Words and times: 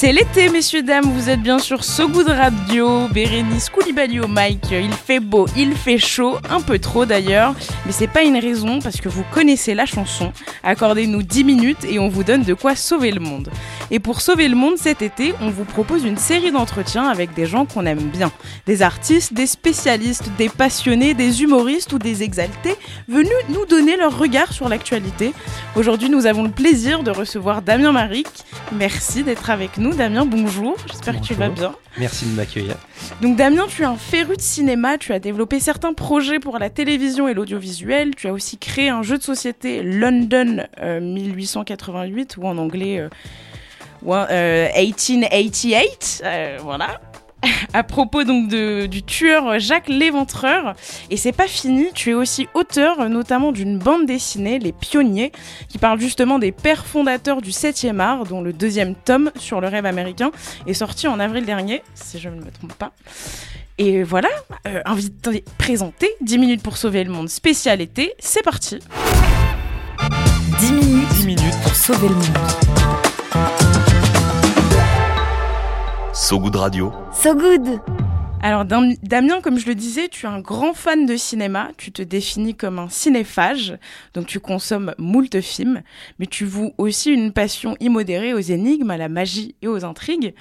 C'est 0.00 0.12
l'été, 0.12 0.48
messieurs, 0.48 0.84
dames, 0.84 1.06
vous 1.06 1.28
êtes 1.28 1.42
bien 1.42 1.58
sur 1.58 1.82
So 1.82 2.06
Good 2.08 2.28
Radio, 2.28 3.08
Bérénice 3.08 3.68
Koulibaly 3.68 4.20
au 4.20 4.28
Mike, 4.28 4.70
il 4.70 4.92
fait 4.92 5.18
beau, 5.18 5.46
il 5.56 5.74
fait 5.74 5.98
chaud, 5.98 6.38
un 6.48 6.60
peu 6.60 6.78
trop 6.78 7.04
d'ailleurs, 7.04 7.52
mais 7.84 7.90
c'est 7.90 8.06
pas 8.06 8.22
une 8.22 8.36
raison 8.36 8.78
parce 8.78 9.00
que 9.00 9.08
vous 9.08 9.24
connaissez 9.34 9.74
la 9.74 9.86
chanson. 9.86 10.32
Accordez-nous 10.62 11.24
10 11.24 11.42
minutes 11.42 11.84
et 11.84 11.98
on 11.98 12.08
vous 12.08 12.22
donne 12.22 12.44
de 12.44 12.54
quoi 12.54 12.76
sauver 12.76 13.10
le 13.10 13.18
monde. 13.18 13.50
Et 13.90 13.98
pour 13.98 14.20
sauver 14.20 14.46
le 14.46 14.54
monde 14.54 14.78
cet 14.78 15.02
été, 15.02 15.34
on 15.40 15.50
vous 15.50 15.64
propose 15.64 16.04
une 16.04 16.16
série 16.16 16.52
d'entretiens 16.52 17.08
avec 17.08 17.34
des 17.34 17.46
gens 17.46 17.66
qu'on 17.66 17.84
aime 17.84 17.98
bien. 17.98 18.30
Des 18.66 18.82
artistes, 18.82 19.32
des 19.32 19.48
spécialistes, 19.48 20.30
des 20.38 20.48
passionnés, 20.48 21.14
des 21.14 21.42
humoristes 21.42 21.92
ou 21.92 21.98
des 21.98 22.22
exaltés 22.22 22.76
venus 23.08 23.32
nous 23.48 23.66
donner 23.66 23.96
leur 23.96 24.16
regard 24.16 24.52
sur 24.52 24.68
l'actualité. 24.68 25.32
Aujourd'hui, 25.74 26.08
nous 26.08 26.26
avons 26.26 26.44
le 26.44 26.50
plaisir 26.50 27.02
de 27.02 27.10
recevoir 27.10 27.62
Damien 27.62 27.90
Maric. 27.90 28.28
Merci 28.70 29.24
d'être 29.24 29.50
avec 29.50 29.76
nous. 29.76 29.87
Damien, 29.96 30.26
bonjour. 30.26 30.76
J'espère 30.86 31.20
que 31.20 31.24
tu 31.24 31.34
vas 31.34 31.48
bien. 31.48 31.74
Merci 31.98 32.26
de 32.26 32.32
m'accueillir. 32.32 32.76
Donc 33.20 33.36
Damien, 33.36 33.66
tu 33.68 33.82
es 33.82 33.84
un 33.84 33.96
féru 33.96 34.36
de 34.36 34.40
cinéma, 34.40 34.96
tu 34.98 35.12
as 35.12 35.18
développé 35.18 35.58
certains 35.60 35.94
projets 35.94 36.38
pour 36.38 36.58
la 36.58 36.70
télévision 36.70 37.28
et 37.28 37.34
l'audiovisuel, 37.34 38.14
tu 38.14 38.28
as 38.28 38.32
aussi 38.32 38.58
créé 38.58 38.88
un 38.88 39.02
jeu 39.02 39.18
de 39.18 39.22
société 39.22 39.82
London 39.82 40.64
1888 40.80 42.36
euh, 42.36 42.40
ou 42.40 42.46
en 42.46 42.56
anglais 42.58 43.00
euh, 43.00 43.08
1888, 44.02 46.22
euh, 46.24 46.58
voilà. 46.62 47.00
à 47.72 47.82
propos 47.82 48.24
donc 48.24 48.48
du 48.48 49.02
tueur 49.02 49.58
Jacques 49.58 49.88
Léventreur. 49.88 50.74
Et 51.10 51.16
c'est 51.16 51.32
pas 51.32 51.46
fini, 51.46 51.86
tu 51.94 52.10
es 52.10 52.14
aussi 52.14 52.48
auteur 52.54 53.08
notamment 53.08 53.52
d'une 53.52 53.78
bande 53.78 54.06
dessinée, 54.06 54.58
Les 54.58 54.72
Pionniers, 54.72 55.32
qui 55.68 55.78
parle 55.78 56.00
justement 56.00 56.38
des 56.38 56.52
pères 56.52 56.86
fondateurs 56.86 57.42
du 57.42 57.50
7e 57.50 58.00
art, 58.00 58.24
dont 58.24 58.40
le 58.40 58.52
deuxième 58.52 58.94
tome 58.94 59.30
sur 59.36 59.60
le 59.60 59.68
rêve 59.68 59.86
américain 59.86 60.30
est 60.66 60.74
sorti 60.74 61.08
en 61.08 61.20
avril 61.20 61.44
dernier, 61.44 61.82
si 61.94 62.18
je 62.18 62.28
ne 62.28 62.36
me 62.36 62.50
trompe 62.50 62.74
pas. 62.74 62.92
Et 63.78 64.02
voilà, 64.02 64.28
euh, 64.66 64.82
invité, 64.84 65.44
présenté, 65.56 66.10
10 66.20 66.38
minutes 66.38 66.62
pour 66.62 66.76
sauver 66.76 67.04
le 67.04 67.12
monde 67.12 67.28
spécial 67.28 67.80
été, 67.80 68.12
c'est 68.18 68.42
parti 68.42 68.80
10 70.60 70.72
minutes, 70.72 71.08
10 71.10 71.26
minutes 71.26 71.60
pour 71.62 71.74
sauver 71.74 72.08
le 72.08 72.14
monde. 72.14 72.77
So 76.20 76.40
Good 76.40 76.56
Radio. 76.56 76.92
So 77.12 77.32
Good 77.32 77.80
alors 78.40 78.64
Damien, 78.64 79.40
comme 79.40 79.58
je 79.58 79.66
le 79.66 79.74
disais, 79.74 80.06
tu 80.06 80.26
es 80.26 80.28
un 80.28 80.38
grand 80.38 80.72
fan 80.72 81.06
de 81.06 81.16
cinéma, 81.16 81.70
tu 81.76 81.90
te 81.90 82.02
définis 82.02 82.54
comme 82.54 82.78
un 82.78 82.88
cinéphage, 82.88 83.76
donc 84.14 84.26
tu 84.26 84.38
consommes 84.38 84.94
moult 84.96 85.40
films, 85.40 85.82
mais 86.20 86.26
tu 86.26 86.44
voues 86.44 86.72
aussi 86.78 87.10
une 87.10 87.32
passion 87.32 87.76
immodérée 87.80 88.34
aux 88.34 88.38
énigmes, 88.38 88.90
à 88.90 88.96
la 88.96 89.08
magie 89.08 89.56
et 89.60 89.66
aux 89.66 89.84
intrigues. 89.84 90.34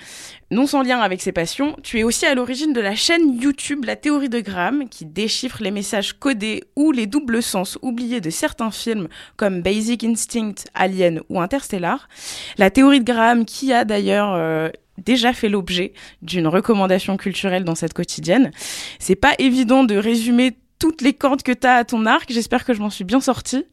Non 0.52 0.68
sans 0.68 0.84
lien 0.84 1.00
avec 1.00 1.24
ces 1.24 1.32
passions, 1.32 1.76
tu 1.82 1.98
es 1.98 2.04
aussi 2.04 2.28
à 2.28 2.36
l'origine 2.36 2.72
de 2.72 2.82
la 2.82 2.94
chaîne 2.94 3.42
YouTube 3.42 3.86
La 3.86 3.96
théorie 3.96 4.30
de 4.30 4.42
Graham, 4.42 4.88
qui 4.90 5.06
déchiffre 5.06 5.64
les 5.64 5.72
messages 5.72 6.14
codés 6.14 6.66
ou 6.76 6.92
les 6.92 7.08
doubles 7.08 7.42
sens 7.42 7.80
oubliés 7.82 8.22
de 8.22 8.30
certains 8.30 8.72
films 8.72 9.08
comme 9.38 9.64
Basic 9.64 10.04
Instinct, 10.04 10.66
Alien 10.76 11.22
ou 11.30 11.42
Interstellar. 11.42 12.08
La 12.60 12.70
théorie 12.70 13.00
de 13.00 13.12
Graham 13.12 13.44
qui 13.44 13.74
a 13.74 13.86
d'ailleurs... 13.86 14.34
Euh, 14.36 14.70
déjà 14.98 15.34
fait 15.34 15.50
l'objet 15.50 15.94
d'une 16.22 16.48
recommandation 16.48 17.18
culturelle 17.18 17.64
dans 17.64 17.76
cette 17.76 17.94
quotidienne. 17.94 18.52
C'est 19.00 19.16
pas 19.16 19.34
évident 19.40 19.84
de 19.84 19.96
résumer 19.96 20.58
toutes 20.80 21.02
les 21.02 21.14
cordes 21.14 21.42
que 21.42 21.52
tu 21.52 21.66
as 21.66 21.76
à 21.76 21.84
ton 21.84 22.06
arc. 22.06 22.32
J'espère 22.32 22.66
que 22.66 22.74
je 22.74 22.80
m'en 22.80 22.90
suis 22.90 23.04
bien 23.04 23.20
sortie. 23.20 23.66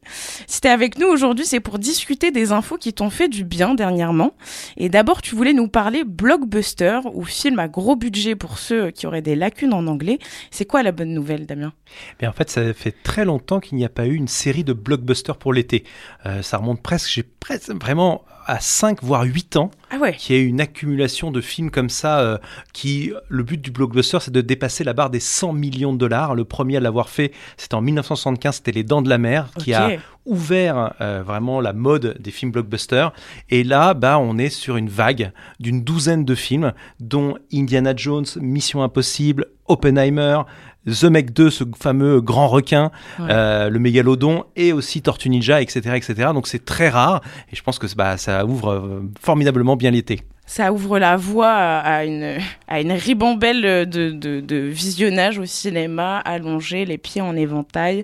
Si 0.47 0.61
tu 0.61 0.67
es 0.67 0.71
avec 0.71 0.97
nous 0.97 1.07
aujourd'hui, 1.07 1.45
c'est 1.45 1.59
pour 1.59 1.79
discuter 1.79 2.31
des 2.31 2.51
infos 2.51 2.77
qui 2.77 2.93
t'ont 2.93 3.09
fait 3.09 3.27
du 3.27 3.43
bien 3.43 3.75
dernièrement. 3.75 4.33
Et 4.77 4.89
d'abord, 4.89 5.21
tu 5.21 5.35
voulais 5.35 5.53
nous 5.53 5.67
parler 5.67 6.03
blockbuster 6.03 7.01
ou 7.13 7.23
film 7.23 7.59
à 7.59 7.67
gros 7.67 7.95
budget 7.95 8.35
pour 8.35 8.57
ceux 8.57 8.91
qui 8.91 9.07
auraient 9.07 9.21
des 9.21 9.35
lacunes 9.35 9.73
en 9.73 9.87
anglais. 9.87 10.19
C'est 10.51 10.65
quoi 10.65 10.83
la 10.83 10.91
bonne 10.91 11.13
nouvelle, 11.13 11.45
Damien? 11.45 11.73
Mais 12.21 12.27
En 12.27 12.33
fait, 12.33 12.49
ça 12.49 12.73
fait 12.73 12.95
très 13.03 13.25
longtemps 13.25 13.59
qu'il 13.59 13.77
n'y 13.77 13.85
a 13.85 13.89
pas 13.89 14.07
eu 14.07 14.15
une 14.15 14.27
série 14.27 14.63
de 14.63 14.73
blockbusters 14.73 15.37
pour 15.37 15.53
l'été. 15.53 15.83
Euh, 16.25 16.41
ça 16.41 16.57
remonte 16.57 16.81
presque, 16.81 17.09
j'ai 17.09 17.23
presque 17.23 17.71
vraiment 17.71 18.23
à 18.45 18.59
5 18.59 19.01
voire 19.03 19.23
8 19.23 19.57
ans 19.57 19.71
ah 19.91 19.97
ouais. 19.97 20.13
qu'il 20.15 20.35
y 20.35 20.39
ait 20.39 20.43
une 20.43 20.61
accumulation 20.61 21.31
de 21.31 21.41
films 21.41 21.71
comme 21.71 21.89
ça 21.89 22.19
euh, 22.19 22.37
qui 22.73 23.11
le 23.27 23.43
but 23.43 23.61
du 23.61 23.71
blockbuster 23.71 24.19
c'est 24.21 24.31
de 24.31 24.41
dépasser 24.41 24.83
la 24.83 24.93
barre 24.93 25.09
des 25.09 25.19
100 25.19 25.53
millions 25.53 25.93
de 25.93 25.97
dollars. 25.97 26.35
Le 26.35 26.45
premier 26.45 26.77
à 26.77 26.79
l'avoir 26.79 27.09
fait, 27.09 27.31
c'était 27.57 27.75
en 27.75 27.81
1975, 27.81 28.57
c'était 28.57 28.71
Les 28.71 28.83
Dents 28.83 29.01
de 29.01 29.09
la 29.09 29.17
Mer 29.17 29.49
qui 29.57 29.73
a 29.73 29.91
ouvert 30.25 30.93
euh, 31.01 31.21
vraiment 31.23 31.61
la 31.61 31.73
mode 31.73 32.17
des 32.19 32.31
films 32.31 32.51
blockbusters 32.51 33.13
et 33.49 33.63
là 33.63 33.93
bah 33.93 34.17
on 34.17 34.39
est 34.39 34.49
sur 34.49 34.75
une 34.75 34.89
vague 34.89 35.31
d'une 35.59 35.83
douzaine 35.83 36.25
de 36.25 36.33
films 36.33 36.73
dont 36.99 37.37
Indiana 37.53 37.93
Jones, 37.95 38.25
Mission 38.41 38.81
Impossible, 38.81 39.45
Oppenheimer, 39.67 40.41
The 40.87 41.05
Meg 41.05 41.31
2, 41.31 41.49
ce 41.49 41.63
fameux 41.77 42.21
grand 42.21 42.47
requin, 42.47 42.91
euh, 43.19 43.69
le 43.69 43.79
mégalodon, 43.79 44.43
et 44.55 44.71
aussi 44.71 45.01
Tortue 45.01 45.29
Ninja, 45.29 45.61
etc. 45.61 45.95
etc. 45.95 46.29
Donc 46.33 46.47
c'est 46.47 46.63
très 46.63 46.89
rare, 46.89 47.21
et 47.51 47.55
je 47.55 47.63
pense 47.63 47.79
que 47.79 47.87
bah, 47.95 48.17
ça 48.17 48.45
ouvre 48.45 48.71
euh, 48.71 49.03
formidablement 49.19 49.75
bien 49.75 49.91
l'été. 49.91 50.21
Ça 50.45 50.71
ouvre 50.71 50.99
la 50.99 51.17
voie 51.17 51.53
à 51.53 52.05
une, 52.05 52.37
à 52.67 52.79
une 52.79 52.91
ribambelle 52.91 53.89
de, 53.89 54.11
de, 54.11 54.39
de 54.41 54.57
visionnage 54.57 55.39
au 55.39 55.45
cinéma, 55.45 56.19
allongé, 56.19 56.85
les 56.85 56.99
pieds 56.99 57.21
en 57.21 57.35
éventail, 57.35 58.03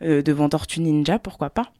euh, 0.00 0.22
devant 0.22 0.48
Tortue 0.48 0.80
Ninja, 0.80 1.18
pourquoi 1.18 1.50
pas 1.50 1.70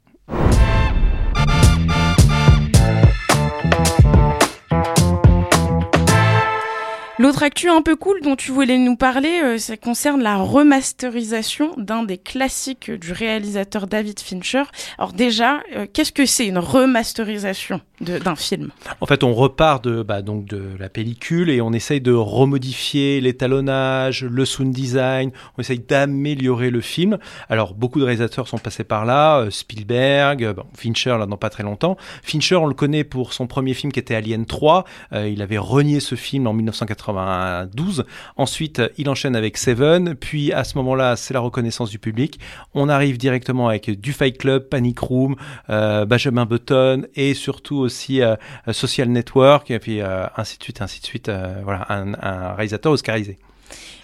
L'autre 7.19 7.43
actu 7.44 7.71
un 7.71 7.81
peu 7.81 7.97
cool 7.97 8.21
dont 8.21 8.37
tu 8.37 8.53
voulais 8.53 8.77
nous 8.77 8.94
parler, 8.94 9.41
euh, 9.43 9.56
ça 9.56 9.78
concerne 9.78 10.22
la 10.22 10.37
remasterisation 10.37 11.71
d'un 11.78 12.03
des 12.03 12.19
classiques 12.19 12.91
du 12.91 13.12
réalisateur 13.12 13.87
David 13.87 14.21
Fincher. 14.21 14.65
Alors 14.99 15.15
déjà, 15.15 15.62
euh, 15.75 15.87
qu'est-ce 15.91 16.12
que 16.12 16.27
c'est 16.27 16.47
une 16.47 16.59
remasterisation 16.59 17.81
d'un 18.03 18.37
film? 18.37 18.71
En 19.00 19.06
fait, 19.06 19.25
on 19.25 19.32
repart 19.32 19.82
de, 19.82 20.03
bah, 20.03 20.21
donc 20.21 20.44
de 20.44 20.62
la 20.78 20.91
pellicule 20.91 21.49
et 21.49 21.62
on 21.62 21.72
essaye 21.72 22.03
de 22.03 22.12
remodifier 22.12 23.22
l'étalonnage, 23.22 24.22
le 24.22 24.44
sound 24.44 24.75
design, 24.75 25.31
on 25.56 25.62
essaye 25.62 25.78
d'améliorer 25.78 26.69
le 26.69 26.83
film. 26.83 27.16
Alors, 27.48 27.72
beaucoup 27.72 27.98
de 27.98 28.04
réalisateurs 28.04 28.47
sont 28.47 28.59
passés 28.59 28.84
par 28.84 29.06
là, 29.06 29.38
euh, 29.38 29.50
Spielberg, 29.50 30.54
Fincher, 30.75 31.16
là, 31.19 31.25
dans 31.25 31.38
pas 31.38 31.48
très 31.48 31.62
longtemps. 31.62 31.97
Fincher, 32.22 32.56
on 32.56 32.66
le 32.66 32.75
connaît 32.75 33.04
pour 33.04 33.33
son 33.33 33.47
premier 33.47 33.72
film 33.72 33.91
qui 33.91 34.00
était 34.00 34.15
Alien 34.15 34.44
3. 34.44 34.84
il 35.12 35.41
avait 35.41 35.56
renié 35.56 36.00
ce 36.00 36.15
film 36.15 36.47
en 36.47 36.53
1980 36.53 37.05
12 37.12 38.04
Ensuite, 38.36 38.82
il 38.98 39.08
enchaîne 39.08 39.36
avec 39.36 39.56
Seven. 39.56 40.14
Puis 40.14 40.52
à 40.52 40.64
ce 40.64 40.76
moment-là, 40.78 41.16
c'est 41.16 41.34
la 41.34 41.40
reconnaissance 41.40 41.90
du 41.90 41.98
public. 41.98 42.38
On 42.74 42.88
arrive 42.88 43.18
directement 43.18 43.68
avec 43.68 43.90
du 43.90 44.14
Club, 44.38 44.68
Panic 44.68 44.98
Room, 44.98 45.36
euh, 45.70 46.04
Benjamin 46.04 46.46
Button 46.46 47.06
et 47.14 47.34
surtout 47.34 47.76
aussi 47.76 48.22
euh, 48.22 48.36
Social 48.72 49.08
Network 49.08 49.70
et 49.70 49.78
puis 49.78 50.00
euh, 50.00 50.26
ainsi 50.36 50.58
de 50.58 50.64
suite, 51.04 51.28
un 51.28 52.54
réalisateur 52.54 52.92
oscarisé. 52.92 53.38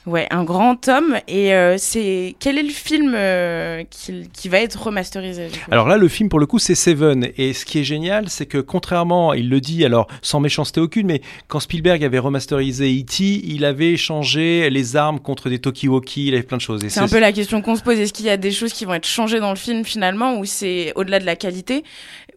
Ouais, 0.05 0.27
un 0.31 0.43
grand 0.43 0.89
homme. 0.89 1.19
Et 1.29 1.55
euh, 1.55 1.77
c'est 1.79 2.35
quel 2.41 2.59
est 2.59 2.65
le 2.65 2.71
film 2.71 3.13
euh, 3.15 3.85
qui, 3.89 4.29
qui, 4.33 4.49
va 4.49 4.59
être 4.59 4.83
remasterisé 4.83 5.49
Alors 5.71 5.87
là, 5.87 5.97
le 5.97 6.09
film 6.09 6.29
pour 6.29 6.41
le 6.41 6.47
coup, 6.47 6.59
c'est 6.59 6.75
Seven. 6.75 7.29
Et 7.37 7.53
ce 7.53 7.65
qui 7.65 7.79
est 7.79 7.85
génial, 7.85 8.29
c'est 8.29 8.47
que 8.47 8.59
contrairement, 8.59 9.33
il 9.33 9.49
le 9.49 9.61
dit, 9.61 9.85
alors 9.85 10.09
sans 10.21 10.41
méchanceté 10.41 10.81
aucune, 10.81 11.07
mais 11.07 11.23
quand 11.47 11.61
Spielberg 11.61 12.03
avait 12.03 12.19
remasterisé 12.19 12.91
E.T., 13.01 13.23
il 13.45 13.65
avait 13.65 13.97
changé 13.97 14.71
les 14.71 14.97
armes 14.97 15.21
contre 15.21 15.49
des 15.49 15.61
Tokiwoki, 15.61 16.27
il 16.29 16.35
avait 16.35 16.43
plein 16.43 16.57
de 16.57 16.63
choses. 16.63 16.83
C'est 16.89 16.99
un 16.99 17.07
peu 17.07 17.21
la 17.21 17.33
question 17.33 17.63
qu'on 17.63 17.77
se 17.77 17.83
pose. 17.83 17.99
Est-ce 17.99 18.13
qu'il 18.13 18.27
y 18.27 18.31
a 18.31 18.37
des 18.37 18.51
choses 18.51 18.73
qui 18.73 18.85
vont 18.85 18.95
être 18.95 19.07
changées 19.07 19.39
dans 19.39 19.51
le 19.51 19.57
film 19.57 19.85
finalement, 19.85 20.37
ou 20.37 20.45
c'est 20.45 20.93
au-delà 20.97 21.21
de 21.21 21.27
la 21.27 21.37
qualité? 21.37 21.85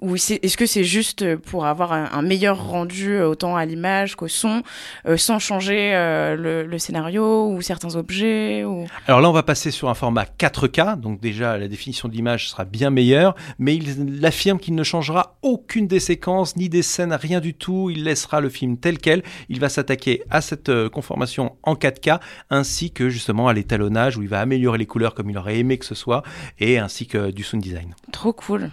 Ou 0.01 0.15
est-ce 0.15 0.57
que 0.57 0.65
c'est 0.65 0.83
juste 0.83 1.35
pour 1.37 1.65
avoir 1.65 1.93
un, 1.93 2.21
meilleur 2.21 2.67
rendu 2.67 3.21
autant 3.21 3.55
à 3.55 3.65
l'image 3.65 4.15
qu'au 4.15 4.27
son, 4.27 4.63
euh, 5.07 5.17
sans 5.17 5.39
changer 5.39 5.91
le, 5.93 6.63
le, 6.63 6.79
scénario 6.79 7.47
ou 7.49 7.61
certains 7.61 7.95
objets 7.95 8.63
ou... 8.63 8.85
Alors 9.07 9.21
là, 9.21 9.29
on 9.29 9.33
va 9.33 9.43
passer 9.43 9.71
sur 9.71 9.89
un 9.89 9.93
format 9.93 10.25
4K, 10.25 10.99
donc 10.99 11.19
déjà 11.21 11.57
la 11.57 11.67
définition 11.67 12.07
de 12.07 12.13
l'image 12.13 12.49
sera 12.49 12.65
bien 12.65 12.89
meilleure, 12.89 13.35
mais 13.59 13.75
il 13.75 14.25
affirme 14.25 14.59
qu'il 14.59 14.75
ne 14.75 14.83
changera 14.83 15.37
aucune 15.41 15.87
des 15.87 15.99
séquences, 15.99 16.55
ni 16.55 16.69
des 16.69 16.81
scènes, 16.81 17.13
rien 17.13 17.39
du 17.39 17.53
tout. 17.53 17.89
Il 17.89 18.03
laissera 18.03 18.41
le 18.41 18.49
film 18.49 18.77
tel 18.77 18.97
quel. 18.97 19.23
Il 19.49 19.59
va 19.59 19.69
s'attaquer 19.69 20.23
à 20.29 20.41
cette 20.41 20.69
euh, 20.69 20.89
conformation 20.89 21.55
en 21.63 21.75
4K, 21.75 22.19
ainsi 22.49 22.91
que 22.91 23.09
justement 23.09 23.47
à 23.47 23.53
l'étalonnage, 23.53 24.17
où 24.17 24.21
il 24.21 24.29
va 24.29 24.39
améliorer 24.39 24.77
les 24.77 24.85
couleurs 24.85 25.13
comme 25.15 25.29
il 25.29 25.37
aurait 25.37 25.57
aimé 25.57 25.77
que 25.77 25.85
ce 25.85 25.95
soit, 25.95 26.23
et 26.59 26.77
ainsi 26.77 27.07
que 27.07 27.31
du 27.31 27.43
sound 27.43 27.63
design. 27.63 27.95
Trop 28.11 28.33
cool. 28.33 28.71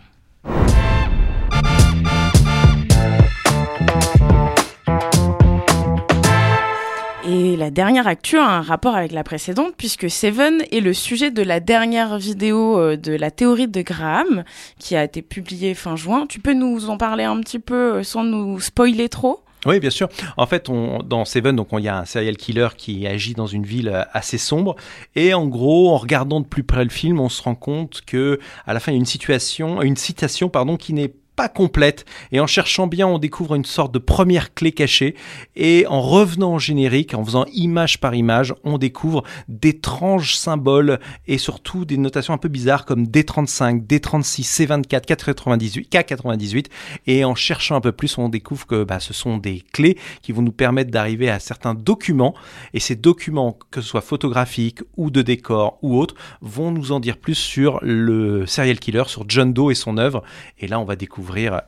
Et 7.25 7.57
la 7.57 7.71
dernière 7.71 8.09
actu 8.09 8.37
a 8.37 8.45
un 8.45 8.63
rapport 8.63 8.97
avec 8.97 9.13
la 9.13 9.25
précédente 9.25 9.75
puisque 9.79 10.11
Seven 10.11 10.63
est 10.73 10.81
le 10.81 10.93
sujet 10.93 11.31
de 11.31 11.43
la 11.43 11.61
dernière 11.61 12.19
vidéo 12.19 12.79
euh, 12.79 12.97
de 12.97 13.13
la 13.13 13.31
théorie 13.31 13.69
de 13.69 13.81
Graham 13.81 14.45
qui 14.79 14.97
a 14.97 15.05
été 15.05 15.23
publiée 15.23 15.75
fin 15.75 15.97
juin. 15.97 16.27
Tu 16.29 16.41
peux 16.41 16.53
nous 16.53 16.91
en 16.91 16.99
parler 16.99 17.25
un 17.25 17.41
petit 17.41 17.61
peu 17.61 17.95
euh, 17.95 18.03
sans 18.03 18.25
nous 18.25 18.61
spoiler 18.61 19.09
trop? 19.09 19.45
Oui, 19.65 19.79
bien 19.79 19.91
sûr. 19.91 20.09
En 20.37 20.47
fait, 20.47 20.69
dans 20.69 21.25
Seven, 21.25 21.55
donc 21.55 21.69
il 21.73 21.85
y 21.85 21.89
a 21.89 21.99
un 21.99 22.05
serial 22.05 22.37
killer 22.37 22.69
qui 22.77 23.07
agit 23.07 23.35
dans 23.35 23.47
une 23.47 23.65
ville 23.65 23.89
euh, 23.89 24.03
assez 24.13 24.39
sombre, 24.39 24.75
et 25.15 25.35
en 25.35 25.47
gros, 25.47 25.91
en 25.91 25.99
regardant 25.99 26.41
de 26.41 26.47
plus 26.47 26.65
près 26.65 26.83
le 26.83 26.91
film, 26.91 27.21
on 27.21 27.29
se 27.29 27.41
rend 27.41 27.55
compte 27.55 28.01
que 28.05 28.41
à 28.67 28.75
la 28.75 28.81
fin, 28.81 28.91
il 28.91 28.97
y 28.97 28.99
a 28.99 28.99
une 28.99 29.07
situation, 29.07 29.81
une 29.83 29.97
citation, 29.97 30.49
pardon, 30.49 30.77
qui 30.77 30.93
n'est 30.93 31.15
pas 31.37 31.49
complète. 31.49 32.05
Et 32.31 32.41
en 32.41 32.47
cherchant 32.47 32.87
bien 32.87 33.07
on 33.07 33.19
découvre 33.19 33.55
une 33.55 33.65
sorte 33.65 33.93
de 33.93 33.99
première 33.99 34.55
clé 34.55 34.73
cachée. 34.73 35.15
Et 35.57 35.87
en 35.87 36.01
revenant 36.01 36.55
au 36.55 36.59
générique 36.59 37.15
en 37.15 37.25
faisant 37.25 37.47
image 37.53 38.01
par 38.01 38.15
image 38.15 38.55
on 38.65 38.79
découvre 38.79 39.23
d'étranges 39.49 40.37
symboles 40.37 41.01
et 41.27 41.39
surtout 41.39 41.85
des 41.85 41.97
notations 41.97 42.35
un 42.35 42.39
peu 42.39 42.49
bizarres 42.49 42.85
comme 42.85 43.05
D35, 43.05 43.87
D36, 43.87 44.67
C24, 44.67 44.87
498, 44.87 45.93
K98 45.93 46.67
et 47.07 47.25
en 47.25 47.35
cherchant 47.35 47.77
un 47.77 47.81
peu 47.81 47.93
plus 47.93 48.19
on 48.19 48.29
découvre 48.29 48.67
que 48.67 48.85
bah, 48.85 49.01
ce 49.01 49.15
sont 49.15 49.39
des 49.39 49.63
clés 49.73 49.97
qui 50.21 50.33
vont 50.33 50.43
nous 50.43 50.53
permettre 50.53 50.91
d'arriver 50.91 51.31
à 51.31 51.39
certains 51.39 51.75
documents. 51.75 52.35
Et 52.75 52.81
ces 52.81 52.97
documents 52.97 53.59
que 53.71 53.81
ce 53.81 53.89
soit 53.89 54.01
photographiques 54.01 54.81
ou 54.97 55.11
de 55.11 55.23
décor 55.23 55.79
ou 55.83 55.99
autres 55.99 56.15
vont 56.41 56.71
nous 56.71 56.93
en 56.93 57.01
dire 57.01 57.17
plus 57.17 57.35
sur 57.35 57.79
le 57.83 58.47
serial 58.47 58.79
killer, 58.79 59.05
sur 59.07 59.25
John 59.29 59.53
Doe 59.53 59.71
et 59.71 59.75
son 59.75 59.97
œuvre. 59.97 60.23
Et 60.59 60.67
là 60.67 60.79
on 60.79 60.85
va 60.85 60.97
découvrir 60.97 61.22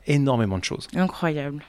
énormément 0.06 0.59
de 0.59 0.65
choses. 0.65 0.89
Incroyable. 0.97 1.65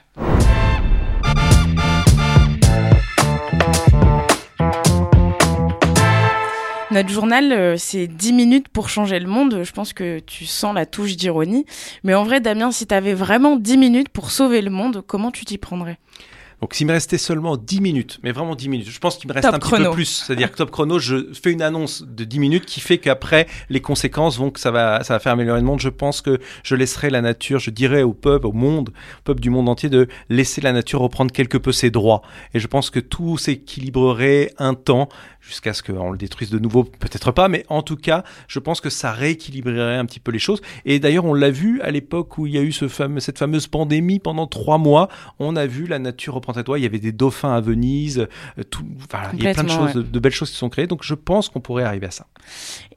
Notre 6.92 7.10
journal, 7.10 7.52
euh, 7.52 7.76
c'est 7.76 8.06
10 8.06 8.32
minutes 8.32 8.68
pour 8.68 8.88
changer 8.88 9.18
le 9.18 9.26
monde. 9.26 9.60
Je 9.64 9.72
pense 9.72 9.92
que 9.92 10.18
tu 10.20 10.46
sens 10.46 10.74
la 10.74 10.86
touche 10.86 11.16
d'ironie. 11.16 11.66
Mais 12.04 12.14
en 12.14 12.24
vrai, 12.24 12.40
Damien, 12.40 12.70
si 12.70 12.86
tu 12.86 12.94
avais 12.94 13.12
vraiment 13.12 13.56
10 13.56 13.76
minutes 13.76 14.08
pour 14.08 14.30
sauver 14.30 14.62
le 14.62 14.70
monde, 14.70 15.02
comment 15.06 15.30
tu 15.30 15.44
t'y 15.44 15.58
prendrais? 15.58 15.98
Donc 16.60 16.72
s'il 16.72 16.86
me 16.86 16.92
restait 16.92 17.18
seulement 17.18 17.58
10 17.58 17.80
minutes, 17.82 18.18
mais 18.22 18.32
vraiment 18.32 18.54
10 18.54 18.70
minutes, 18.70 18.88
je 18.88 18.98
pense 18.98 19.18
qu'il 19.18 19.28
me 19.28 19.34
reste 19.34 19.46
un 19.46 19.58
petit 19.58 19.70
peu 19.70 19.90
plus. 19.90 20.24
C'est-à-dire 20.26 20.50
que 20.50 20.56
top 20.56 20.70
chrono, 20.70 20.98
je 20.98 21.32
fais 21.34 21.52
une 21.52 21.60
annonce 21.60 22.02
de 22.02 22.24
10 22.24 22.38
minutes 22.38 22.64
qui 22.64 22.80
fait 22.80 22.96
qu'après, 22.96 23.46
les 23.68 23.80
conséquences 23.80 24.38
vont 24.38 24.50
que 24.50 24.58
ça 24.58 24.70
va, 24.70 25.04
ça 25.04 25.14
va 25.14 25.20
faire 25.20 25.32
améliorer 25.32 25.60
le 25.60 25.66
monde. 25.66 25.80
Je 25.80 25.90
pense 25.90 26.22
que 26.22 26.38
je 26.62 26.74
laisserai 26.74 27.10
la 27.10 27.20
nature, 27.20 27.58
je 27.58 27.70
dirais 27.70 28.02
au 28.02 28.14
peuple, 28.14 28.46
au 28.46 28.52
monde, 28.52 28.88
au 28.88 29.22
peuple 29.24 29.40
du 29.40 29.50
monde 29.50 29.68
entier 29.68 29.90
de 29.90 30.08
laisser 30.30 30.62
la 30.62 30.72
nature 30.72 31.00
reprendre 31.00 31.30
quelque 31.30 31.58
peu 31.58 31.72
ses 31.72 31.90
droits. 31.90 32.22
Et 32.54 32.58
je 32.58 32.66
pense 32.66 32.88
que 32.88 33.00
tout 33.00 33.36
s'équilibrerait 33.36 34.52
un 34.58 34.72
temps 34.72 35.10
jusqu'à 35.40 35.74
ce 35.74 35.82
qu'on 35.82 36.10
le 36.10 36.18
détruise 36.18 36.50
de 36.50 36.58
nouveau, 36.58 36.84
peut-être 36.84 37.30
pas, 37.30 37.48
mais 37.48 37.64
en 37.68 37.82
tout 37.82 37.96
cas, 37.96 38.24
je 38.48 38.58
pense 38.58 38.80
que 38.80 38.90
ça 38.90 39.12
rééquilibrerait 39.12 39.96
un 39.96 40.04
petit 40.04 40.18
peu 40.18 40.32
les 40.32 40.38
choses. 40.38 40.60
Et 40.84 40.98
d'ailleurs, 40.98 41.24
on 41.24 41.34
l'a 41.34 41.50
vu 41.50 41.80
à 41.82 41.90
l'époque 41.90 42.38
où 42.38 42.46
il 42.46 42.54
y 42.54 42.58
a 42.58 42.62
eu 42.62 42.72
ce 42.72 42.88
fameux, 42.88 43.20
cette 43.20 43.38
fameuse 43.38 43.68
pandémie 43.68 44.18
pendant 44.18 44.46
trois 44.46 44.78
mois, 44.78 45.08
on 45.38 45.54
a 45.54 45.66
vu 45.66 45.86
la 45.86 45.98
nature 45.98 46.34
reprendre 46.34 46.45
à 46.54 46.62
toi. 46.62 46.78
Il 46.78 46.82
y 46.82 46.86
avait 46.86 46.98
des 46.98 47.12
dauphins 47.12 47.54
à 47.54 47.60
Venise, 47.60 48.26
euh, 48.58 48.62
tout, 48.64 48.84
voilà, 49.10 49.30
il 49.34 49.42
y 49.42 49.48
a 49.48 49.54
plein 49.54 49.64
de 49.64 49.70
choses, 49.70 49.94
de, 49.94 50.18
belles 50.18 50.32
choses 50.32 50.50
qui 50.50 50.56
sont 50.56 50.68
créées. 50.68 50.86
Donc, 50.86 51.02
je 51.02 51.14
pense 51.14 51.48
qu'on 51.48 51.60
pourrait 51.60 51.84
arriver 51.84 52.06
à 52.06 52.10
ça. 52.10 52.26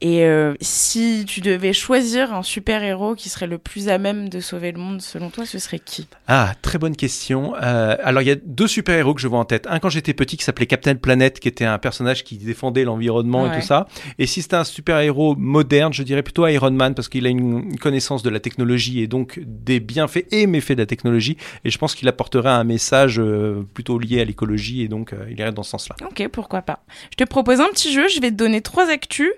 Et 0.01 0.23
euh, 0.23 0.53
si 0.61 1.25
tu 1.27 1.41
devais 1.41 1.73
choisir 1.73 2.33
un 2.33 2.43
super 2.43 2.83
héros 2.83 3.15
qui 3.15 3.29
serait 3.29 3.47
le 3.47 3.57
plus 3.57 3.89
à 3.89 3.97
même 3.97 4.29
de 4.29 4.39
sauver 4.39 4.71
le 4.71 4.79
monde, 4.79 5.01
selon 5.01 5.29
toi, 5.29 5.45
ce 5.45 5.59
serait 5.59 5.79
qui? 5.79 6.07
Ah, 6.27 6.53
très 6.61 6.77
bonne 6.77 6.95
question. 6.95 7.53
Euh, 7.61 7.95
alors, 8.03 8.21
il 8.21 8.27
y 8.27 8.31
a 8.31 8.35
deux 8.35 8.67
super 8.67 8.95
héros 8.95 9.13
que 9.13 9.21
je 9.21 9.27
vois 9.27 9.39
en 9.39 9.45
tête. 9.45 9.67
Un 9.67 9.79
quand 9.79 9.89
j'étais 9.89 10.13
petit 10.13 10.37
qui 10.37 10.43
s'appelait 10.43 10.67
Captain 10.67 10.95
Planet, 10.95 11.39
qui 11.39 11.47
était 11.47 11.65
un 11.65 11.77
personnage 11.77 12.23
qui 12.23 12.37
défendait 12.37 12.83
l'environnement 12.83 13.51
et 13.51 13.59
tout 13.59 13.65
ça. 13.65 13.87
Et 14.17 14.25
si 14.25 14.41
c'était 14.41 14.55
un 14.55 14.63
super-héros 14.63 15.35
moderne, 15.35 15.93
je 15.93 16.03
dirais 16.03 16.23
plutôt 16.23 16.47
Iron 16.47 16.71
Man 16.71 16.95
parce 16.95 17.09
qu'il 17.09 17.25
a 17.25 17.29
une 17.29 17.77
connaissance 17.77 18.23
de 18.23 18.29
la 18.29 18.39
technologie 18.39 19.01
et 19.01 19.07
donc 19.07 19.39
des 19.45 19.79
bienfaits 19.79 20.25
et 20.31 20.47
méfaits 20.47 20.73
de 20.73 20.81
la 20.81 20.85
technologie. 20.85 21.37
Et 21.65 21.69
je 21.69 21.77
pense 21.77 21.95
qu'il 21.95 22.07
apporterait 22.07 22.49
un 22.49 22.63
message 22.63 23.19
euh, 23.39 23.67
plutôt 23.73 23.97
lié 23.97 24.21
à 24.21 24.25
l'écologie 24.25 24.81
et 24.81 24.87
donc 24.87 25.13
euh, 25.13 25.25
il 25.29 25.39
irait 25.39 25.51
dans 25.51 25.63
ce 25.63 25.71
sens-là. 25.71 25.95
Ok, 26.05 26.27
pourquoi 26.29 26.61
pas. 26.61 26.83
Je 27.11 27.15
te 27.15 27.23
propose 27.23 27.61
un 27.61 27.69
petit 27.69 27.91
jeu, 27.93 28.07
je 28.07 28.19
vais 28.19 28.31
te 28.31 28.35
donner 28.35 28.61
trois 28.61 28.89
actus 28.89 29.31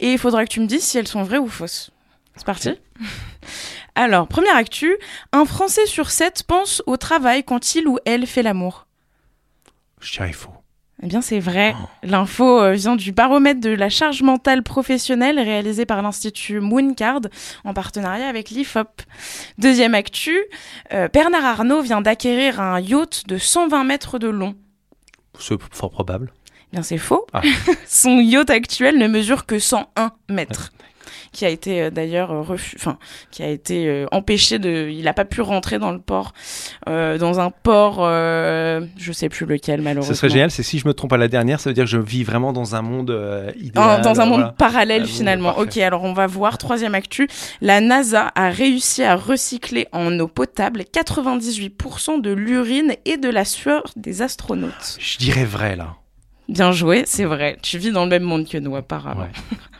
et 0.00 0.12
il 0.12 0.18
faudra 0.18 0.44
que 0.44 0.50
tu 0.50 0.60
me 0.60 0.66
dises 0.66 0.82
si 0.82 0.98
elles 0.98 1.08
sont 1.08 1.22
vraies 1.22 1.38
ou 1.38 1.48
fausses. 1.48 1.90
C'est 2.36 2.46
parti 2.46 2.70
Alors, 3.94 4.28
première 4.28 4.54
actu, 4.54 4.96
un 5.32 5.44
Français 5.44 5.86
sur 5.86 6.10
sept 6.10 6.44
pense 6.44 6.82
au 6.86 6.96
travail 6.96 7.42
quand 7.42 7.74
il 7.74 7.88
ou 7.88 7.98
elle 8.04 8.26
fait 8.26 8.42
l'amour. 8.42 8.86
Je 10.00 10.12
dirais 10.12 10.32
faux. 10.32 10.52
Eh 11.02 11.06
bien, 11.06 11.20
c'est 11.20 11.38
vrai. 11.38 11.74
Oh. 11.80 11.86
L'info 12.02 12.60
euh, 12.60 12.72
vient 12.72 12.96
du 12.96 13.12
baromètre 13.12 13.60
de 13.60 13.70
la 13.70 13.88
charge 13.88 14.22
mentale 14.22 14.62
professionnelle 14.62 15.38
réalisé 15.38 15.86
par 15.86 16.02
l'Institut 16.02 16.60
Mooncard 16.60 17.20
en 17.64 17.72
partenariat 17.72 18.26
avec 18.26 18.50
l'IFOP. 18.50 19.02
Deuxième 19.58 19.94
actu, 19.94 20.36
euh, 20.92 21.08
Bernard 21.12 21.44
Arnault 21.44 21.82
vient 21.82 22.00
d'acquérir 22.00 22.60
un 22.60 22.80
yacht 22.80 23.26
de 23.28 23.38
120 23.38 23.84
mètres 23.84 24.18
de 24.18 24.28
long. 24.28 24.56
C'est 25.38 25.56
fort 25.72 25.90
probable. 25.90 26.32
Eh 26.72 26.76
bien, 26.76 26.82
c'est 26.82 26.98
faux. 26.98 27.26
Ah. 27.32 27.42
Son 27.86 28.18
yacht 28.18 28.50
actuel 28.50 28.98
ne 28.98 29.06
mesure 29.06 29.46
que 29.46 29.60
101 29.60 30.12
mètres 30.28 30.72
qui 31.32 31.44
a 31.44 31.48
été 31.48 31.82
euh, 31.82 31.90
d'ailleurs 31.90 32.32
euh, 32.32 32.56
enfin 32.76 32.98
qui 33.30 33.42
a 33.42 33.48
été 33.48 33.86
euh, 33.86 34.06
empêché 34.12 34.58
de, 34.58 34.88
il 34.90 35.04
n'a 35.04 35.14
pas 35.14 35.24
pu 35.24 35.40
rentrer 35.40 35.78
dans 35.78 35.92
le 35.92 35.98
port, 35.98 36.32
dans 36.86 37.40
un 37.40 37.50
port, 37.50 37.98
je 37.98 39.12
sais 39.12 39.28
plus 39.28 39.46
lequel 39.46 39.82
malheureusement. 39.82 40.14
Ce 40.14 40.18
serait 40.18 40.30
génial, 40.30 40.50
c'est 40.50 40.62
si 40.62 40.78
je 40.78 40.86
me 40.86 40.94
trompe 40.94 41.12
à 41.12 41.16
la 41.16 41.28
dernière, 41.28 41.60
ça 41.60 41.70
veut 41.70 41.74
dire 41.74 41.84
que 41.84 41.90
je 41.90 41.98
vis 41.98 42.24
vraiment 42.24 42.52
dans 42.52 42.74
un 42.74 42.82
monde 42.82 43.10
idéal, 43.58 44.02
dans 44.02 44.20
un 44.20 44.26
monde 44.26 44.54
parallèle 44.56 45.06
finalement. 45.06 45.58
ok, 45.58 45.76
alors 45.78 46.04
on 46.04 46.12
va 46.12 46.26
voir 46.26 46.58
troisième 46.58 46.94
actu. 46.94 47.28
La 47.60 47.80
NASA 47.80 48.32
a 48.34 48.50
réussi 48.50 49.02
à 49.02 49.16
recycler 49.16 49.88
en 49.92 50.18
eau 50.18 50.28
potable 50.28 50.84
98% 50.92 52.20
de 52.20 52.30
l'urine 52.30 52.94
et 53.04 53.16
de 53.16 53.28
la 53.28 53.44
sueur 53.44 53.82
des 53.96 54.22
astronautes. 54.22 54.96
Je 54.98 55.18
dirais 55.18 55.44
vrai 55.44 55.76
là. 55.76 55.96
Bien 56.48 56.72
joué, 56.72 57.02
c'est 57.04 57.24
vrai. 57.24 57.58
Tu 57.62 57.76
vis 57.76 57.90
dans 57.90 58.04
le 58.04 58.10
même 58.10 58.22
monde 58.22 58.48
que 58.48 58.56
nous 58.56 58.74
apparemment. 58.74 59.28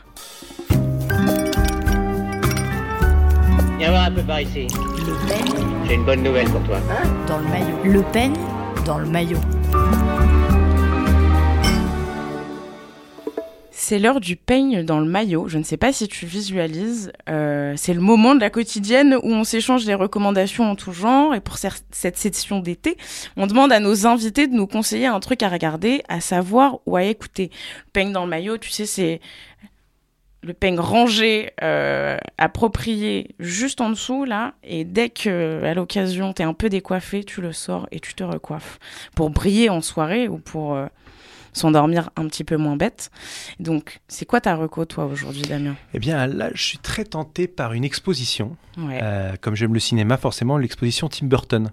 Viens 3.79 3.91
voir 3.91 4.03
un 4.07 4.11
peu 4.11 4.21
par 4.23 4.41
ici. 4.41 4.67
Le 4.67 5.27
peigne 5.29 5.65
J'ai 5.87 5.93
une 5.93 6.03
bonne 6.03 6.21
nouvelle 6.21 6.49
pour 6.49 6.61
toi. 6.63 6.79
Hein 6.91 7.25
dans 7.27 7.37
le 7.37 7.45
maillot. 7.45 7.77
Le 7.85 8.03
peigne 8.11 8.35
dans 8.85 8.99
le 8.99 9.05
maillot. 9.05 9.39
C'est 13.71 13.97
l'heure 13.97 14.19
du 14.19 14.35
peigne 14.35 14.83
dans 14.83 14.99
le 14.99 15.05
maillot. 15.05 15.47
Je 15.47 15.57
ne 15.57 15.63
sais 15.63 15.77
pas 15.77 15.93
si 15.93 16.09
tu 16.09 16.25
visualises. 16.25 17.13
Euh, 17.29 17.73
c'est 17.77 17.93
le 17.93 18.01
moment 18.01 18.35
de 18.35 18.41
la 18.41 18.49
quotidienne 18.49 19.15
où 19.23 19.31
on 19.31 19.45
s'échange 19.45 19.85
des 19.85 19.95
recommandations 19.95 20.69
en 20.69 20.75
tout 20.75 20.91
genre. 20.91 21.33
Et 21.33 21.39
pour 21.39 21.57
cette 21.57 22.17
session 22.17 22.59
d'été, 22.59 22.97
on 23.37 23.47
demande 23.47 23.71
à 23.71 23.79
nos 23.79 24.05
invités 24.05 24.47
de 24.47 24.53
nous 24.53 24.67
conseiller 24.67 25.07
un 25.07 25.21
truc 25.21 25.41
à 25.41 25.47
regarder, 25.47 26.03
à 26.09 26.19
savoir 26.19 26.79
ou 26.85 26.97
à 26.97 27.05
écouter. 27.05 27.49
Le 27.85 27.91
peigne 27.93 28.11
dans 28.11 28.25
le 28.25 28.29
maillot, 28.29 28.57
tu 28.57 28.71
sais, 28.71 28.85
c'est 28.85 29.21
le 30.41 30.53
peigne 30.53 30.79
rangé, 30.79 31.51
euh, 31.61 32.17
approprié 32.37 33.35
juste 33.39 33.81
en 33.81 33.89
dessous 33.89 34.25
là, 34.25 34.53
et 34.63 34.85
dès 34.85 35.09
que 35.09 35.63
à 35.63 35.73
l'occasion 35.73 36.33
t'es 36.33 36.43
un 36.43 36.53
peu 36.53 36.69
décoiffé, 36.69 37.23
tu 37.23 37.41
le 37.41 37.51
sors 37.51 37.87
et 37.91 37.99
tu 37.99 38.13
te 38.13 38.23
recoiffes 38.23 38.79
pour 39.15 39.29
briller 39.29 39.69
en 39.69 39.81
soirée 39.81 40.27
ou 40.27 40.37
pour 40.37 40.75
euh, 40.75 40.87
s'endormir 41.53 42.09
un 42.15 42.27
petit 42.27 42.43
peu 42.43 42.57
moins 42.57 42.77
bête. 42.77 43.11
Donc, 43.59 43.99
c'est 44.07 44.25
quoi 44.25 44.39
ta 44.39 44.55
reco 44.55 44.85
toi 44.85 45.05
aujourd'hui, 45.05 45.41
Damien? 45.41 45.75
Eh 45.93 45.99
bien 45.99 46.25
là, 46.27 46.49
je 46.53 46.63
suis 46.63 46.77
très 46.77 47.03
tenté 47.03 47.47
par 47.47 47.73
une 47.73 47.83
exposition. 47.83 48.55
Euh, 48.77 49.33
comme 49.41 49.55
j'aime 49.55 49.73
le 49.73 49.79
cinéma, 49.79 50.17
forcément, 50.17 50.57
l'exposition 50.57 51.09
Tim 51.09 51.27
Burton 51.27 51.71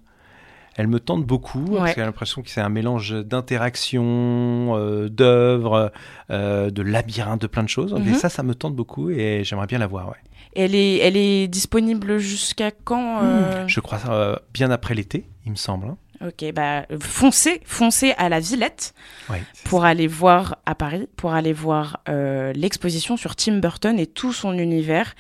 elle 0.77 0.89
me 0.89 1.01
tente 1.01 1.25
beaucoup. 1.25 1.65
Parce 1.77 1.95
j'ai 1.95 2.03
l'impression 2.03 2.43
que 2.43 2.51
c'est 2.51 2.61
un 2.61 2.69
mélange 2.69 3.13
d'interaction, 3.13 4.77
euh, 4.77 5.09
d'œuvres, 5.09 5.91
euh, 6.31 6.71
de 6.71 6.83
labyrinthe, 6.83 7.41
de 7.41 7.47
plein 7.47 7.63
de 7.63 7.69
choses. 7.69 7.95
Et 7.97 8.11
mhm. 8.11 8.15
ça, 8.15 8.29
ça 8.29 8.43
me 8.43 8.55
tente 8.55 8.77
beaucoup 8.77 9.11
et 9.11 9.43
j'aimerais 9.43 9.67
bien 9.67 9.79
la 9.79 9.87
voir. 9.87 10.09
Ouais. 10.09 10.17
Elle 10.55 10.75
est, 10.75 10.99
elle 10.99 11.17
est 11.17 11.49
disponible 11.49 12.19
jusqu'à 12.19 12.71
quand 12.71 13.23
euh 13.23 13.65
Je 13.67 13.81
crois 13.81 14.41
bien 14.53 14.71
après 14.71 14.95
l'été, 14.95 15.27
il 15.45 15.53
me 15.53 15.57
semble. 15.57 15.89
Hein. 15.89 15.97
Ok, 16.27 16.51
bah 16.55 16.87
foncez, 16.99 17.61
foncez 17.67 18.15
à 18.17 18.31
la 18.31 18.41
Villette 18.41 18.95
Ouais, 19.29 19.43
pour 19.65 19.85
aller 19.85 20.07
voir 20.07 20.57
à 20.65 20.75
Paris, 20.75 21.11
pour 21.15 21.35
aller 21.35 21.53
voir 21.53 22.01
l'exposition 22.07 23.19
sur 23.19 23.37
Tim 23.37 23.59
Burton 23.59 23.99
et 23.99 24.07
tout 24.07 24.33
son 24.33 24.55
univers. 24.59 25.15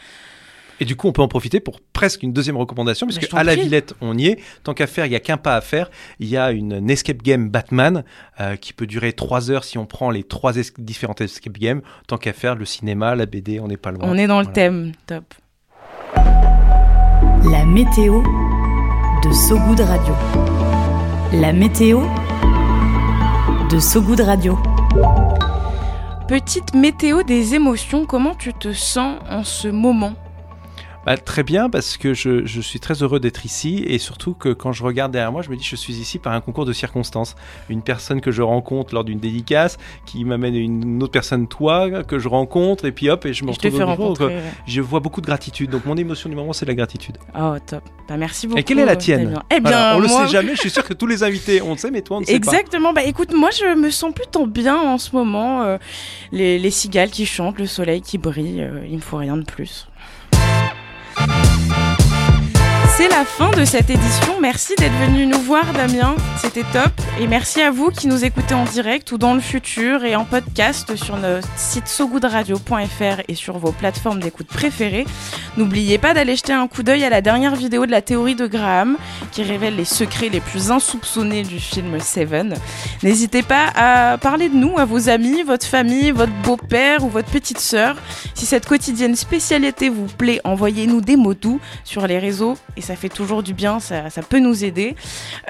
Et 0.81 0.85
du 0.85 0.97
coup, 0.97 1.09
on 1.09 1.13
peut 1.13 1.23
en 1.23 1.29
profiter 1.29 1.61
pour 1.61 1.81
presque 1.81 2.23
une 2.23 2.33
deuxième 2.33 2.57
recommandation, 2.57 3.07
puisque 3.07 3.33
à 3.35 3.45
la. 3.45 3.55
Villette, 3.55 3.95
on 4.01 4.17
y 4.19 4.27
est. 4.27 4.39
Tant 4.65 4.75
qu'à 4.75 4.87
faire, 4.87 5.07
il 5.07 5.11
n'y 5.11 5.17
a 5.17 5.21
qu'un 5.21 5.39
pas 5.39 5.57
à 5.57 5.61
faire. 5.61 5.91
Il 6.21 6.29
y 6.29 6.37
a 6.37 6.51
une, 6.53 6.91
escape 6.91 7.23
game 7.23 7.49
Batman 7.49 8.05
euh, 8.41 8.57
qui 8.57 8.73
peut 8.73 8.87
durer 8.87 9.13
trois 9.15 9.51
heures 9.51 9.65
si 9.65 9.79
on 9.79 9.87
prend 9.87 10.11
les 10.11 10.23
trois 10.23 10.57
es- 10.57 10.73
différentes 10.79 11.21
escape 11.23 11.59
games. 11.59 11.81
Tant 12.07 12.19
qu'à 12.19 12.33
faire, 12.33 12.55
le 12.55 12.65
cinéma, 12.65 13.15
la 13.15 13.27
BD, 13.27 13.61
on 13.61 13.69
n'est 13.69 13.77
pas 13.77 13.91
loin. 13.93 14.05
On 14.07 14.17
est 14.17 14.27
dans 14.27 14.41
le 14.41 14.47
thème, 14.47 14.93
top. 15.07 15.35
La 17.51 17.65
météo 17.65 18.23
de 19.25 19.33
Sogoud 19.33 19.81
Radio. 19.81 20.15
La 21.33 21.53
météo 21.53 22.03
de 23.71 23.79
Sogoud 23.79 24.21
Radio. 24.21 24.59
Petite 26.29 26.75
météo 26.75 27.23
des 27.23 27.55
émotions, 27.55 28.05
comment 28.05 28.35
tu 28.35 28.53
te 28.53 28.73
sens 28.73 29.19
en 29.31 29.45
ce 29.45 29.69
moment? 29.69 30.15
Bah, 31.07 31.17
très 31.17 31.45
bien, 31.45 31.71
parce 31.71 31.97
que 31.97 32.15
je, 32.15 32.45
je 32.47 32.61
suis 32.61 32.81
très 32.81 32.95
heureux 33.03 33.21
d'être 33.21 33.45
ici 33.47 33.85
et 33.87 33.99
surtout 33.99 34.35
que 34.35 34.49
quand 34.53 34.73
je 34.73 34.83
regarde 34.83 35.13
derrière 35.13 35.31
moi, 35.31 35.41
je 35.41 35.51
me 35.51 35.57
dis 35.57 35.63
je 35.63 35.77
suis 35.77 35.95
ici 35.95 36.19
par 36.19 36.33
un 36.33 36.41
concours 36.41 36.65
de 36.65 36.73
circonstances. 36.73 37.37
Une 37.69 37.81
personne 37.83 38.21
que 38.21 38.33
je 38.33 38.43
rencontre 38.43 38.93
lors 38.93 39.05
d'une 39.05 39.21
dédicace 39.21 39.79
qui 40.05 40.25
m'amène 40.25 40.57
une 40.57 41.01
autre 41.03 41.13
personne, 41.13 41.47
toi, 41.47 42.03
que 42.03 42.19
je 42.19 42.29
rencontre 42.29 42.87
et 42.87 42.91
puis 42.93 43.09
hop, 43.09 43.25
et 43.25 43.33
je 43.33 43.45
me 43.45 43.53
Je 43.53 43.57
te 43.59 43.67
retrouve 43.69 43.79
fais 43.79 43.85
au 43.85 43.87
rencontrer. 43.87 44.25
euh, 44.35 44.41
Je 44.67 44.81
vois 44.81 44.99
beaucoup 44.99 45.21
de 45.21 45.27
gratitude. 45.27 45.71
Donc 45.71 45.87
mon 45.87 45.97
émotion 45.97 46.29
du 46.29 46.35
moment, 46.35 46.53
c'est 46.53 46.67
la 46.67 46.75
gratitude. 46.75 47.19
Oh, 47.39 47.55
top. 47.65 47.85
Bah, 48.09 48.17
merci 48.17 48.49
beaucoup. 48.49 48.59
Et 48.59 48.65
quelle 48.65 48.81
est 48.81 48.85
la 48.85 48.97
tienne. 48.97 49.39
Eh 49.51 49.61
bien, 49.61 49.71
Voilà, 49.71 49.97
On 49.97 50.01
le 50.01 50.09
moi- 50.09 50.27
sait 50.27 50.33
jamais. 50.33 50.57
Je 50.57 50.61
suis 50.61 50.71
sûr 50.71 50.83
que 50.85 50.93
tous 50.95 51.07
les 51.07 51.23
invités, 51.23 51.63
on 51.63 51.71
le 51.73 51.79
sait, 51.79 51.93
mais 51.93 52.03
toi, 52.03 52.17
on 52.17 52.21
ne 52.23 52.25
sait 52.27 52.33
pas. 52.41 52.51
Exactement. 52.51 52.93
Bah 52.93 53.05
écoute, 53.05 53.33
moi 53.33 53.51
je 53.57 53.77
me 53.77 53.91
sens 53.91 54.13
plutôt 54.13 54.47
bien 54.47 54.77
en 54.77 54.99
ce 54.99 55.15
moment. 55.15 55.63
euh, 55.63 55.79
les, 56.33 56.59
les 56.59 56.71
cigales 56.73 57.11
qui 57.11 57.27
chantent, 57.27 57.59
le 57.59 57.67
soleil 57.67 58.01
qui 58.01 58.19
brille, 58.19 58.61
euh, 58.63 58.85
il 58.89 58.97
me 58.97 59.01
faut 59.01 59.19
rien 59.19 59.37
de 59.37 59.45
plus. 59.45 59.87
C'est 62.97 63.09
la 63.09 63.27
fin 63.27 63.51
de 63.51 63.67
cette 63.67 63.91
édition. 63.91 64.41
Merci 64.41 64.75
d'être 64.79 64.95
venu 64.95 65.27
nous 65.27 65.41
voir, 65.41 65.71
Damien. 65.75 66.17
C'était 66.39 66.65
top. 66.73 66.93
Et 67.21 67.27
merci 67.27 67.61
à 67.61 67.71
vous 67.71 67.91
qui 67.91 68.07
nous 68.07 68.25
écoutez 68.25 68.55
en 68.55 68.65
direct 68.65 69.13
ou 69.13 69.19
dans 69.19 69.35
le 69.35 69.41
futur 69.41 70.03
et 70.05 70.17
en 70.17 70.25
podcast 70.25 70.97
sur 70.97 71.19
notre 71.19 71.47
site 71.57 71.89
sogoodradio.fr 71.89 73.21
et 73.29 73.35
sur 73.35 73.59
vos 73.59 73.73
plateformes 73.73 74.21
d'écoute 74.21 74.47
préférées. 74.47 75.05
N'oubliez 75.59 75.99
pas 75.99 76.15
d'aller 76.15 76.37
jeter 76.37 76.55
un 76.55 76.69
coup 76.69 76.83
d'œil 76.83 77.05
à 77.05 77.11
la 77.11 77.21
dernière 77.21 77.55
vidéo 77.55 77.85
de 77.85 77.91
la 77.91 78.01
théorie 78.01 78.35
de 78.35 78.47
Graham 78.47 78.97
qui 79.31 79.43
révèle 79.43 79.77
les 79.77 79.85
secrets 79.85 80.31
les 80.31 80.41
plus 80.41 80.71
insoupçonnés 80.71 81.43
du 81.43 81.61
film 81.61 82.01
Seven. 82.01 82.55
N'hésitez 83.03 83.43
pas 83.43 83.73
à 83.75 84.17
parler 84.17 84.49
de 84.49 84.57
nous 84.57 84.79
à 84.79 84.87
vos 84.87 85.11
amis, 85.11 85.43
votre 85.43 85.67
famille, 85.67 86.13
votre 86.13 86.33
beau-père 86.45 87.05
ou 87.05 87.11
votre 87.11 87.31
petite 87.31 87.59
sœur. 87.59 87.97
Si 88.33 88.47
cette 88.47 88.67
quotidienne 88.67 89.17
spécialité 89.17 89.91
vous 89.91 90.07
plaît, 90.07 90.41
envoyez-nous 90.45 91.03
des 91.03 91.17
mots 91.17 91.35
doux 91.35 91.61
sur 91.85 92.07
les 92.07 92.19
réseaux 92.19 92.57
ça 92.87 92.95
fait 92.95 93.09
toujours 93.09 93.43
du 93.43 93.53
bien, 93.53 93.81
ça, 93.81 94.11
ça 94.11 94.23
peut 94.23 94.39
nous 94.39 94.65
aider. 94.65 94.95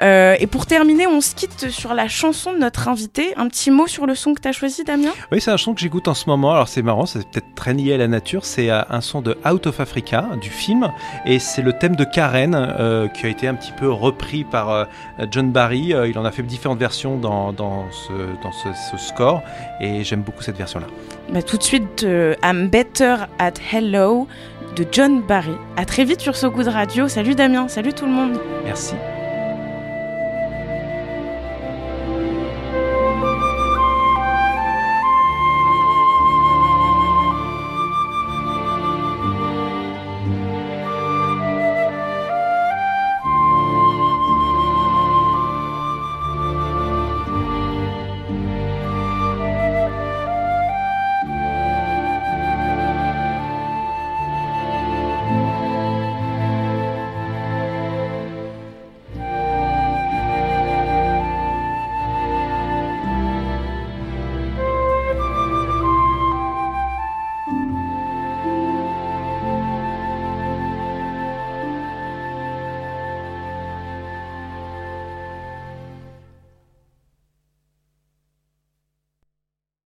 Euh, 0.01 0.35
et 0.39 0.47
pour 0.47 0.65
terminer, 0.65 1.05
on 1.05 1.21
se 1.21 1.35
quitte 1.35 1.69
sur 1.69 1.93
la 1.93 2.07
chanson 2.07 2.51
de 2.51 2.57
notre 2.57 2.87
invité. 2.87 3.33
Un 3.37 3.47
petit 3.47 3.69
mot 3.69 3.85
sur 3.85 4.07
le 4.07 4.15
son 4.15 4.33
que 4.33 4.41
tu 4.41 4.47
as 4.47 4.51
choisi, 4.51 4.83
Damien? 4.83 5.11
Oui, 5.31 5.39
c'est 5.39 5.51
un 5.51 5.57
son 5.57 5.75
que 5.75 5.79
j'écoute 5.79 6.07
en 6.07 6.15
ce 6.15 6.27
moment. 6.27 6.51
Alors 6.51 6.67
c'est 6.67 6.81
marrant, 6.81 7.05
c'est 7.05 7.19
peut-être 7.29 7.53
très 7.55 7.73
lié 7.73 7.93
à 7.93 7.97
la 7.97 8.07
nature. 8.07 8.43
C'est 8.43 8.71
euh, 8.71 8.81
un 8.89 9.01
son 9.01 9.21
de 9.21 9.37
Out 9.49 9.67
of 9.67 9.79
Africa 9.79 10.25
du 10.41 10.49
film 10.49 10.91
et 11.25 11.37
c'est 11.37 11.61
le 11.61 11.73
thème 11.73 11.95
de 11.95 12.05
Karen 12.05 12.55
euh, 12.55 13.07
qui 13.07 13.27
a 13.27 13.29
été 13.29 13.47
un 13.47 13.53
petit 13.53 13.71
peu 13.71 13.91
repris 13.91 14.43
par 14.43 14.71
euh, 14.71 14.85
John 15.29 15.51
Barry. 15.51 15.93
Il 16.09 16.17
en 16.17 16.25
a 16.25 16.31
fait 16.31 16.41
différentes 16.41 16.79
versions 16.79 17.17
dans, 17.17 17.53
dans, 17.53 17.85
ce, 17.91 18.13
dans 18.41 18.51
ce, 18.51 18.69
ce 18.91 18.97
score 18.97 19.43
et 19.79 20.03
j'aime 20.03 20.21
beaucoup 20.21 20.41
cette 20.41 20.57
version-là. 20.57 20.87
Bah, 21.31 21.43
tout 21.43 21.57
de 21.57 21.63
suite, 21.63 22.05
I'm 22.43 22.69
Better 22.69 23.15
at 23.37 23.53
Hello 23.71 24.27
de 24.77 24.85
John 24.91 25.21
Barry. 25.21 25.57
À 25.75 25.85
très 25.85 26.03
vite 26.03 26.21
sur 26.21 26.35
So 26.35 26.51
Good 26.51 26.67
Radio. 26.67 27.07
Salut 27.07 27.35
Damien, 27.35 27.67
salut 27.67 27.93
tout 27.93 28.05
le 28.05 28.11
monde. 28.11 28.39
Merci. 28.63 28.93